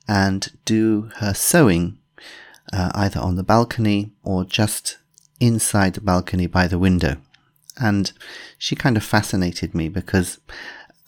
and 0.07 0.51
do 0.65 1.11
her 1.17 1.33
sewing 1.33 1.99
uh, 2.73 2.91
either 2.95 3.19
on 3.19 3.35
the 3.35 3.43
balcony 3.43 4.11
or 4.23 4.45
just 4.45 4.97
inside 5.41 5.95
the 5.95 6.01
balcony 6.01 6.47
by 6.47 6.67
the 6.67 6.79
window. 6.79 7.17
And 7.77 8.11
she 8.57 8.75
kind 8.75 8.95
of 8.95 9.03
fascinated 9.03 9.73
me 9.73 9.89
because 9.89 10.39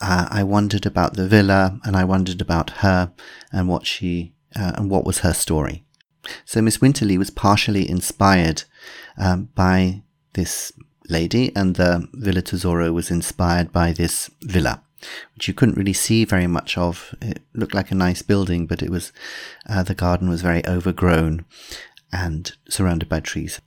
uh, 0.01 0.27
I 0.29 0.43
wondered 0.43 0.85
about 0.85 1.13
the 1.13 1.27
villa 1.27 1.79
and 1.85 1.95
I 1.95 2.03
wondered 2.03 2.41
about 2.41 2.69
her 2.81 3.13
and 3.51 3.69
what 3.69 3.85
she 3.85 4.33
uh, 4.55 4.73
and 4.75 4.89
what 4.89 5.05
was 5.05 5.19
her 5.19 5.33
story. 5.33 5.85
So 6.45 6.61
Miss 6.61 6.77
Winterley 6.77 7.17
was 7.17 7.29
partially 7.29 7.89
inspired 7.89 8.63
um, 9.17 9.49
by 9.55 10.03
this 10.33 10.71
lady, 11.09 11.53
and 11.55 11.75
the 11.75 12.07
Villa 12.13 12.41
Tesoro 12.41 12.91
was 12.93 13.11
inspired 13.11 13.71
by 13.71 13.91
this 13.91 14.29
villa, 14.41 14.81
which 15.35 15.47
you 15.47 15.53
couldn't 15.53 15.77
really 15.77 15.93
see 15.93 16.23
very 16.23 16.47
much 16.47 16.77
of. 16.77 17.13
It 17.21 17.41
looked 17.53 17.73
like 17.73 17.91
a 17.91 17.95
nice 17.95 18.21
building, 18.21 18.67
but 18.67 18.81
it 18.81 18.89
was 18.89 19.11
uh, 19.67 19.83
the 19.83 19.95
garden 19.95 20.29
was 20.29 20.41
very 20.41 20.65
overgrown, 20.65 21.45
and 22.11 22.55
surrounded 22.69 23.09
by 23.09 23.19
trees. 23.19 23.59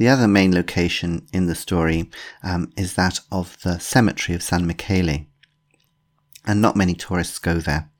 The 0.00 0.08
other 0.08 0.26
main 0.26 0.54
location 0.54 1.26
in 1.30 1.44
the 1.44 1.54
story 1.54 2.08
um, 2.42 2.72
is 2.74 2.94
that 2.94 3.20
of 3.30 3.60
the 3.60 3.78
cemetery 3.78 4.34
of 4.34 4.42
San 4.42 4.66
Michele. 4.66 5.26
And 6.46 6.62
not 6.62 6.74
many 6.74 6.94
tourists 6.94 7.38
go 7.38 7.58
there. 7.58 7.90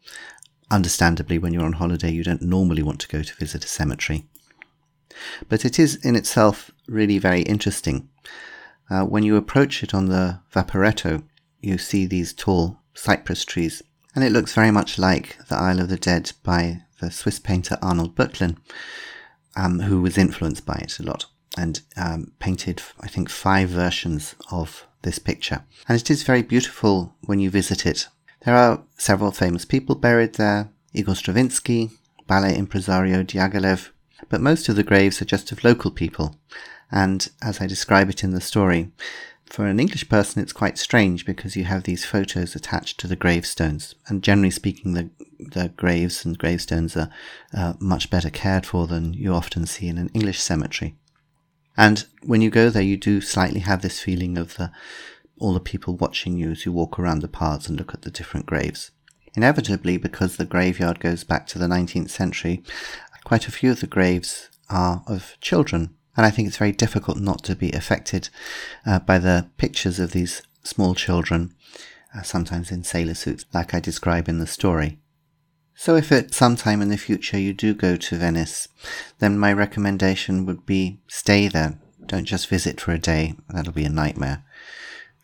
Understandably, 0.70 1.36
when 1.36 1.52
you're 1.52 1.66
on 1.66 1.74
holiday, 1.74 2.10
you 2.10 2.24
don't 2.24 2.40
normally 2.40 2.82
want 2.82 3.00
to 3.00 3.08
go 3.08 3.22
to 3.22 3.34
visit 3.34 3.66
a 3.66 3.68
cemetery. 3.68 4.24
But 5.50 5.66
it 5.66 5.78
is 5.78 5.96
in 5.96 6.16
itself 6.16 6.70
really 6.88 7.18
very 7.18 7.42
interesting. 7.42 8.08
Uh, 8.88 9.02
when 9.02 9.22
you 9.22 9.36
approach 9.36 9.82
it 9.82 9.92
on 9.92 10.06
the 10.06 10.40
Vaporetto, 10.54 11.22
you 11.60 11.76
see 11.76 12.06
these 12.06 12.32
tall 12.32 12.78
cypress 12.94 13.44
trees, 13.44 13.82
and 14.14 14.24
it 14.24 14.32
looks 14.32 14.54
very 14.54 14.70
much 14.70 14.98
like 14.98 15.36
the 15.48 15.56
Isle 15.56 15.80
of 15.80 15.90
the 15.90 15.98
Dead 15.98 16.32
by 16.42 16.80
the 16.98 17.10
Swiss 17.10 17.38
painter 17.38 17.76
Arnold 17.82 18.16
Böcklin, 18.16 18.56
um, 19.54 19.80
who 19.80 20.00
was 20.00 20.16
influenced 20.16 20.64
by 20.64 20.76
it 20.76 20.98
a 20.98 21.02
lot 21.02 21.26
and 21.60 21.80
um, 21.96 22.32
painted, 22.38 22.82
I 23.00 23.08
think, 23.08 23.28
five 23.28 23.68
versions 23.68 24.34
of 24.50 24.86
this 25.02 25.18
picture. 25.18 25.64
And 25.88 26.00
it 26.00 26.10
is 26.10 26.22
very 26.22 26.42
beautiful 26.42 27.14
when 27.22 27.40
you 27.40 27.50
visit 27.50 27.86
it. 27.86 28.08
There 28.44 28.56
are 28.56 28.82
several 28.96 29.30
famous 29.30 29.64
people 29.64 29.94
buried 29.94 30.34
there 30.34 30.70
Igor 30.92 31.14
Stravinsky, 31.14 31.90
ballet 32.26 32.56
impresario 32.56 33.22
Diaghilev, 33.22 33.90
but 34.28 34.40
most 34.40 34.68
of 34.68 34.76
the 34.76 34.82
graves 34.82 35.20
are 35.20 35.26
just 35.26 35.52
of 35.52 35.62
local 35.62 35.90
people. 35.90 36.36
And 36.90 37.28
as 37.42 37.60
I 37.60 37.66
describe 37.66 38.10
it 38.10 38.24
in 38.24 38.30
the 38.30 38.40
story, 38.40 38.90
for 39.46 39.66
an 39.66 39.80
English 39.80 40.08
person, 40.08 40.42
it's 40.42 40.52
quite 40.52 40.78
strange 40.78 41.26
because 41.26 41.56
you 41.56 41.64
have 41.64 41.82
these 41.82 42.04
photos 42.04 42.54
attached 42.54 42.98
to 43.00 43.08
the 43.08 43.16
gravestones, 43.16 43.94
and 44.06 44.22
generally 44.22 44.50
speaking, 44.50 44.94
the 44.94 45.10
the 45.38 45.72
graves 45.76 46.24
and 46.24 46.38
gravestones 46.38 46.96
are 46.96 47.10
uh, 47.54 47.72
much 47.80 48.10
better 48.10 48.30
cared 48.30 48.66
for 48.66 48.86
than 48.86 49.14
you 49.14 49.32
often 49.32 49.66
see 49.66 49.88
in 49.88 49.98
an 49.98 50.10
English 50.14 50.40
cemetery. 50.40 50.94
And 51.80 52.04
when 52.22 52.42
you 52.42 52.50
go 52.50 52.68
there, 52.68 52.82
you 52.82 52.98
do 52.98 53.22
slightly 53.22 53.60
have 53.60 53.80
this 53.80 54.00
feeling 54.00 54.36
of 54.36 54.56
the, 54.56 54.70
all 55.38 55.54
the 55.54 55.60
people 55.60 55.96
watching 55.96 56.36
you 56.36 56.50
as 56.50 56.66
you 56.66 56.72
walk 56.72 56.98
around 56.98 57.22
the 57.22 57.26
paths 57.26 57.68
and 57.68 57.78
look 57.78 57.94
at 57.94 58.02
the 58.02 58.10
different 58.10 58.44
graves. 58.44 58.90
Inevitably, 59.34 59.96
because 59.96 60.36
the 60.36 60.44
graveyard 60.44 61.00
goes 61.00 61.24
back 61.24 61.46
to 61.46 61.58
the 61.58 61.68
19th 61.68 62.10
century, 62.10 62.62
quite 63.24 63.48
a 63.48 63.50
few 63.50 63.70
of 63.70 63.80
the 63.80 63.86
graves 63.86 64.50
are 64.68 65.02
of 65.06 65.38
children. 65.40 65.96
And 66.18 66.26
I 66.26 66.30
think 66.30 66.48
it's 66.48 66.58
very 66.58 66.72
difficult 66.72 67.16
not 67.16 67.42
to 67.44 67.56
be 67.56 67.72
affected 67.72 68.28
uh, 68.84 68.98
by 68.98 69.18
the 69.18 69.48
pictures 69.56 69.98
of 69.98 70.12
these 70.12 70.42
small 70.62 70.94
children, 70.94 71.54
uh, 72.14 72.20
sometimes 72.20 72.70
in 72.70 72.84
sailor 72.84 73.14
suits, 73.14 73.46
like 73.54 73.72
I 73.72 73.80
describe 73.80 74.28
in 74.28 74.38
the 74.38 74.46
story. 74.46 74.98
So 75.82 75.96
if 75.96 76.12
at 76.12 76.34
some 76.34 76.56
time 76.56 76.82
in 76.82 76.90
the 76.90 76.98
future 76.98 77.38
you 77.38 77.54
do 77.54 77.72
go 77.72 77.96
to 77.96 78.16
Venice, 78.18 78.68
then 79.18 79.38
my 79.38 79.50
recommendation 79.50 80.44
would 80.44 80.66
be 80.66 81.00
stay 81.08 81.48
there. 81.48 81.80
Don't 82.04 82.26
just 82.26 82.48
visit 82.48 82.78
for 82.78 82.92
a 82.92 82.98
day. 82.98 83.36
That'll 83.48 83.72
be 83.72 83.86
a 83.86 83.88
nightmare. 83.88 84.44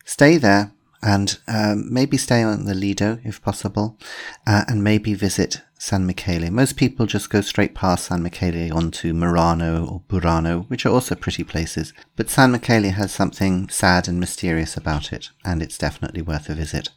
Stay 0.03 0.37
there 0.37 0.71
and 1.03 1.37
um, 1.47 1.93
maybe 1.93 2.17
stay 2.17 2.41
on 2.41 2.65
the 2.65 2.73
Lido 2.73 3.19
if 3.23 3.39
possible, 3.39 3.99
uh, 4.47 4.63
and 4.67 4.83
maybe 4.83 5.13
visit 5.13 5.61
San 5.77 6.07
Michele. 6.07 6.49
Most 6.49 6.75
people 6.75 7.05
just 7.05 7.29
go 7.29 7.41
straight 7.41 7.75
past 7.75 8.05
San 8.05 8.23
Michele 8.23 8.75
onto 8.75 9.13
Murano 9.13 9.85
or 9.85 10.01
Burano, 10.09 10.67
which 10.71 10.87
are 10.87 10.91
also 10.91 11.13
pretty 11.13 11.43
places. 11.43 11.93
But 12.15 12.31
San 12.31 12.51
Michele 12.51 12.89
has 12.89 13.11
something 13.11 13.69
sad 13.69 14.07
and 14.07 14.19
mysterious 14.19 14.75
about 14.75 15.13
it, 15.13 15.29
and 15.45 15.61
it's 15.61 15.77
definitely 15.77 16.23
worth 16.23 16.49
a 16.49 16.55
visit. 16.55 16.89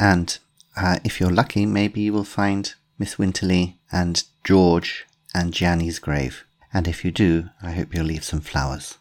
And 0.00 0.36
uh, 0.76 0.98
if 1.04 1.20
you're 1.20 1.30
lucky, 1.30 1.66
maybe 1.66 2.00
you 2.00 2.12
will 2.12 2.24
find 2.24 2.74
Miss 2.98 3.18
Winterly 3.18 3.78
and 3.92 4.24
George 4.44 5.06
and 5.34 5.52
Gianni's 5.52 5.98
grave. 5.98 6.44
And 6.72 6.88
if 6.88 7.04
you 7.04 7.10
do, 7.10 7.50
I 7.62 7.72
hope 7.72 7.94
you'll 7.94 8.06
leave 8.06 8.24
some 8.24 8.40
flowers. 8.40 8.98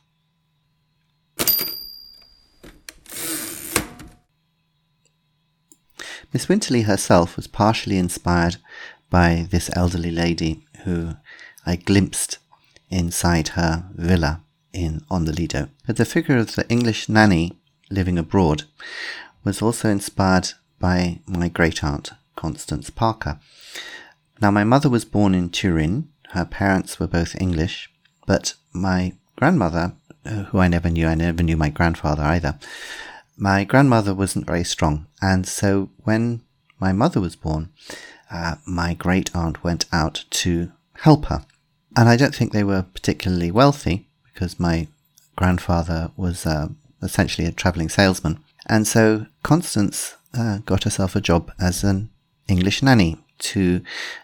Miss 6.33 6.49
Winterly 6.49 6.81
herself 6.81 7.37
was 7.37 7.47
partially 7.47 7.97
inspired 7.97 8.57
by 9.09 9.47
this 9.49 9.69
elderly 9.73 10.11
lady 10.11 10.65
who 10.83 11.13
I 11.65 11.77
glimpsed 11.77 12.39
inside 12.89 13.49
her 13.49 13.89
villa 13.93 14.41
in 14.73 15.05
on 15.09 15.23
the 15.23 15.31
Lido. 15.31 15.69
But 15.87 15.95
the 15.95 16.03
figure 16.03 16.37
of 16.37 16.55
the 16.55 16.67
English 16.69 17.07
nanny 17.07 17.57
living 17.89 18.17
abroad 18.17 18.63
was 19.45 19.61
also 19.61 19.89
inspired 19.89 20.49
by 20.79 21.21
my 21.25 21.47
great 21.47 21.83
aunt 21.83 22.11
Constance 22.35 22.89
Parker. 22.89 23.39
Now, 24.41 24.51
my 24.51 24.63
mother 24.63 24.89
was 24.89 25.05
born 25.05 25.33
in 25.33 25.49
Turin. 25.49 26.09
Her 26.29 26.45
parents 26.45 26.99
were 26.99 27.07
both 27.07 27.39
English, 27.39 27.89
but 28.25 28.55
my 28.73 29.13
grandmother, 29.35 29.93
uh, 30.25 30.43
who 30.45 30.59
I 30.59 30.67
never 30.67 30.89
knew, 30.89 31.07
I 31.07 31.15
never 31.15 31.43
knew 31.43 31.57
my 31.57 31.69
grandfather 31.69 32.23
either. 32.23 32.57
My 33.37 33.63
grandmother 33.63 34.13
wasn't 34.13 34.47
very 34.47 34.63
strong, 34.63 35.07
and 35.21 35.47
so 35.47 35.89
when 36.03 36.41
my 36.79 36.91
mother 36.91 37.19
was 37.19 37.35
born, 37.35 37.69
uh, 38.31 38.55
my 38.65 38.93
great 38.93 39.35
aunt 39.35 39.63
went 39.63 39.85
out 39.91 40.25
to 40.29 40.71
help 40.99 41.25
her. 41.25 41.45
And 41.95 42.09
I 42.09 42.17
don't 42.17 42.35
think 42.35 42.51
they 42.51 42.63
were 42.63 42.83
particularly 42.83 43.51
wealthy 43.51 44.07
because 44.25 44.59
my 44.59 44.87
grandfather 45.35 46.11
was 46.17 46.45
uh, 46.45 46.69
essentially 47.01 47.47
a 47.47 47.51
traveling 47.51 47.89
salesman. 47.89 48.39
And 48.67 48.87
so 48.87 49.27
Constance 49.43 50.15
uh, 50.33 50.59
got 50.65 50.83
herself 50.83 51.15
a 51.15 51.21
job 51.21 51.51
as 51.59 51.83
an 51.83 52.09
English 52.47 52.81
nanny 52.83 53.17
to 53.37 53.81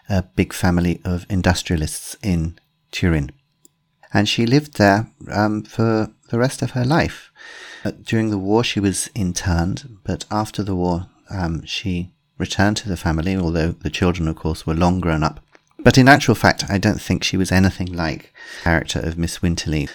a 0.08 0.22
big 0.22 0.52
family 0.52 1.00
of 1.04 1.26
industrialists 1.28 2.16
in 2.22 2.58
Turin. 2.90 3.30
And 4.14 4.28
she 4.28 4.46
lived 4.46 4.78
there 4.78 5.08
um, 5.30 5.62
for 5.62 6.10
the 6.28 6.38
rest 6.38 6.62
of 6.62 6.72
her 6.72 6.84
life. 6.84 7.30
Uh, 7.84 7.92
during 8.02 8.30
the 8.30 8.38
war, 8.38 8.62
she 8.62 8.80
was 8.80 9.10
interned, 9.14 9.98
but 10.04 10.24
after 10.30 10.62
the 10.62 10.76
war, 10.76 11.06
um, 11.30 11.64
she 11.64 12.10
returned 12.38 12.76
to 12.78 12.88
the 12.88 12.96
family, 12.96 13.36
although 13.36 13.72
the 13.72 13.90
children, 13.90 14.28
of 14.28 14.36
course, 14.36 14.66
were 14.66 14.74
long 14.74 15.00
grown 15.00 15.22
up. 15.22 15.40
But 15.78 15.98
in 15.98 16.08
actual 16.08 16.34
fact, 16.34 16.64
I 16.68 16.78
don't 16.78 17.00
think 17.00 17.24
she 17.24 17.36
was 17.36 17.50
anything 17.50 17.92
like 17.92 18.32
the 18.58 18.62
character 18.64 19.00
of 19.00 19.18
Miss 19.18 19.42
Winterly. 19.42 19.88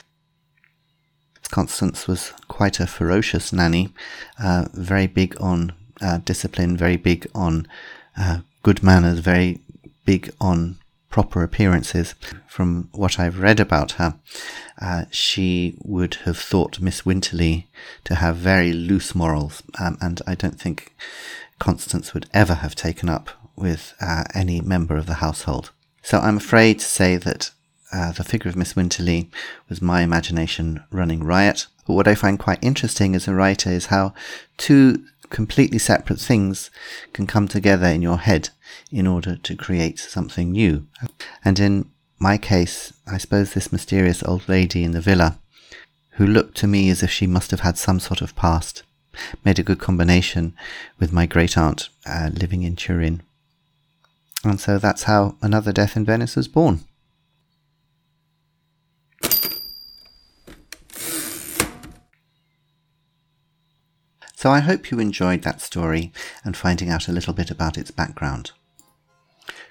Constance 1.49 2.07
was 2.07 2.33
quite 2.49 2.79
a 2.81 2.87
ferocious 2.87 3.53
nanny, 3.53 3.93
uh, 4.37 4.65
very 4.73 5.07
big 5.07 5.39
on 5.39 5.71
uh, 6.01 6.17
discipline, 6.17 6.75
very 6.75 6.97
big 6.97 7.25
on 7.33 7.67
uh, 8.17 8.39
good 8.63 8.83
manners, 8.83 9.19
very 9.19 9.59
big 10.05 10.31
on 10.39 10.77
proper 11.09 11.43
appearances. 11.43 12.15
From 12.47 12.89
what 12.91 13.19
I've 13.19 13.39
read 13.39 13.59
about 13.59 13.93
her, 13.93 14.15
uh, 14.81 15.05
she 15.11 15.75
would 15.83 16.15
have 16.25 16.37
thought 16.37 16.79
Miss 16.79 17.05
Winterly 17.05 17.67
to 18.03 18.15
have 18.15 18.35
very 18.37 18.73
loose 18.73 19.13
morals, 19.13 19.61
um, 19.79 19.97
and 20.01 20.21
I 20.25 20.35
don't 20.35 20.59
think 20.59 20.95
Constance 21.59 22.13
would 22.13 22.27
ever 22.33 22.55
have 22.55 22.75
taken 22.75 23.09
up 23.09 23.29
with 23.55 23.93
uh, 24.01 24.23
any 24.33 24.61
member 24.61 24.95
of 24.95 25.05
the 25.05 25.15
household. 25.15 25.71
So 26.01 26.19
I'm 26.19 26.37
afraid 26.37 26.79
to 26.79 26.85
say 26.85 27.17
that 27.17 27.51
uh, 27.91 28.11
the 28.11 28.23
figure 28.23 28.49
of 28.49 28.55
Miss 28.55 28.75
Winterly 28.75 29.29
was 29.69 29.81
my 29.81 30.01
imagination 30.01 30.83
running 30.91 31.23
riot. 31.23 31.67
But 31.85 31.93
what 31.93 32.07
I 32.07 32.15
find 32.15 32.37
quite 32.37 32.63
interesting 32.63 33.15
as 33.15 33.27
a 33.27 33.33
writer 33.33 33.69
is 33.69 33.87
how 33.87 34.13
two 34.57 35.05
completely 35.29 35.79
separate 35.79 36.19
things 36.19 36.69
can 37.13 37.27
come 37.27 37.47
together 37.47 37.87
in 37.87 38.01
your 38.01 38.17
head 38.17 38.49
in 38.91 39.07
order 39.07 39.35
to 39.35 39.55
create 39.55 39.99
something 39.99 40.51
new. 40.51 40.87
And 41.43 41.59
in 41.59 41.89
my 42.19 42.37
case, 42.37 42.93
I 43.05 43.17
suppose 43.17 43.53
this 43.53 43.71
mysterious 43.71 44.23
old 44.23 44.47
lady 44.49 44.83
in 44.83 44.91
the 44.91 45.01
villa, 45.01 45.39
who 46.11 46.25
looked 46.25 46.57
to 46.57 46.67
me 46.67 46.89
as 46.89 47.03
if 47.03 47.11
she 47.11 47.27
must 47.27 47.51
have 47.51 47.59
had 47.59 47.77
some 47.77 47.99
sort 47.99 48.21
of 48.21 48.35
past, 48.35 48.83
made 49.43 49.59
a 49.59 49.63
good 49.63 49.79
combination 49.79 50.53
with 50.99 51.13
my 51.13 51.25
great 51.25 51.57
aunt 51.57 51.89
uh, 52.05 52.29
living 52.33 52.63
in 52.63 52.75
Turin. 52.75 53.21
And 54.43 54.59
so 54.59 54.77
that's 54.77 55.03
how 55.03 55.35
Another 55.41 55.71
Death 55.71 55.95
in 55.95 56.05
Venice 56.05 56.35
was 56.35 56.47
born. 56.47 56.81
So 64.37 64.51
I 64.51 64.59
hope 64.59 64.91
you 64.91 64.99
enjoyed 64.99 65.41
that 65.41 65.61
story 65.61 66.13
and 66.43 66.55
finding 66.55 66.91
out 66.91 67.07
a 67.07 67.11
little 67.11 67.33
bit 67.33 67.49
about 67.49 67.75
its 67.75 67.89
background. 67.89 68.51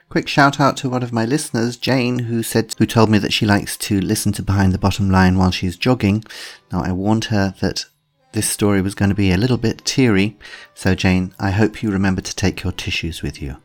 Quick 0.09 0.27
shout 0.27 0.59
out 0.59 0.77
to 0.79 0.91
one 0.91 1.05
of 1.05 1.13
my 1.13 1.25
listeners, 1.25 1.77
Jane, 1.77 2.19
who 2.19 2.43
said 2.43 2.75
who 2.77 2.85
told 2.85 3.09
me 3.09 3.19
that 3.19 3.33
she 3.33 3.47
likes 3.47 3.77
to 3.77 4.01
listen 4.01 4.33
to 4.33 4.43
Behind 4.43 4.73
the 4.73 4.79
Bottom 4.79 5.09
Line 5.09 5.39
while 5.39 5.53
she's 5.53 5.77
jogging. 5.77 6.25
Now 6.73 6.83
I 6.83 6.91
warned 6.91 7.27
her 7.27 7.55
that 7.61 7.85
this 8.33 8.51
story 8.51 8.83
was 8.83 8.97
going 8.97 9.09
to 9.09 9.15
be 9.15 9.31
a 9.31 9.37
little 9.37 9.57
bit 9.57 9.85
teary, 9.85 10.37
so 10.75 10.97
Jane, 10.97 11.33
I 11.39 11.53
hope 11.53 11.81
you 11.81 11.93
remember 11.93 12.21
to 12.23 12.35
take 12.35 12.65
your 12.65 12.73
tissues 12.73 13.23
with 13.23 13.41
you. 13.41 13.59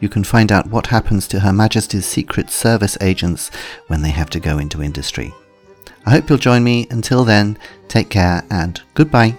You 0.00 0.08
can 0.08 0.22
find 0.22 0.52
out 0.52 0.68
what 0.68 0.88
happens 0.88 1.26
to 1.28 1.40
Her 1.40 1.52
Majesty's 1.52 2.06
Secret 2.06 2.50
Service 2.50 2.98
agents 3.00 3.50
when 3.86 4.02
they 4.02 4.10
have 4.10 4.30
to 4.30 4.40
go 4.40 4.58
into 4.58 4.82
industry. 4.82 5.34
I 6.06 6.10
hope 6.10 6.28
you'll 6.28 6.38
join 6.38 6.64
me. 6.64 6.86
Until 6.90 7.24
then, 7.24 7.58
take 7.88 8.08
care 8.10 8.44
and 8.50 8.80
goodbye. 8.94 9.38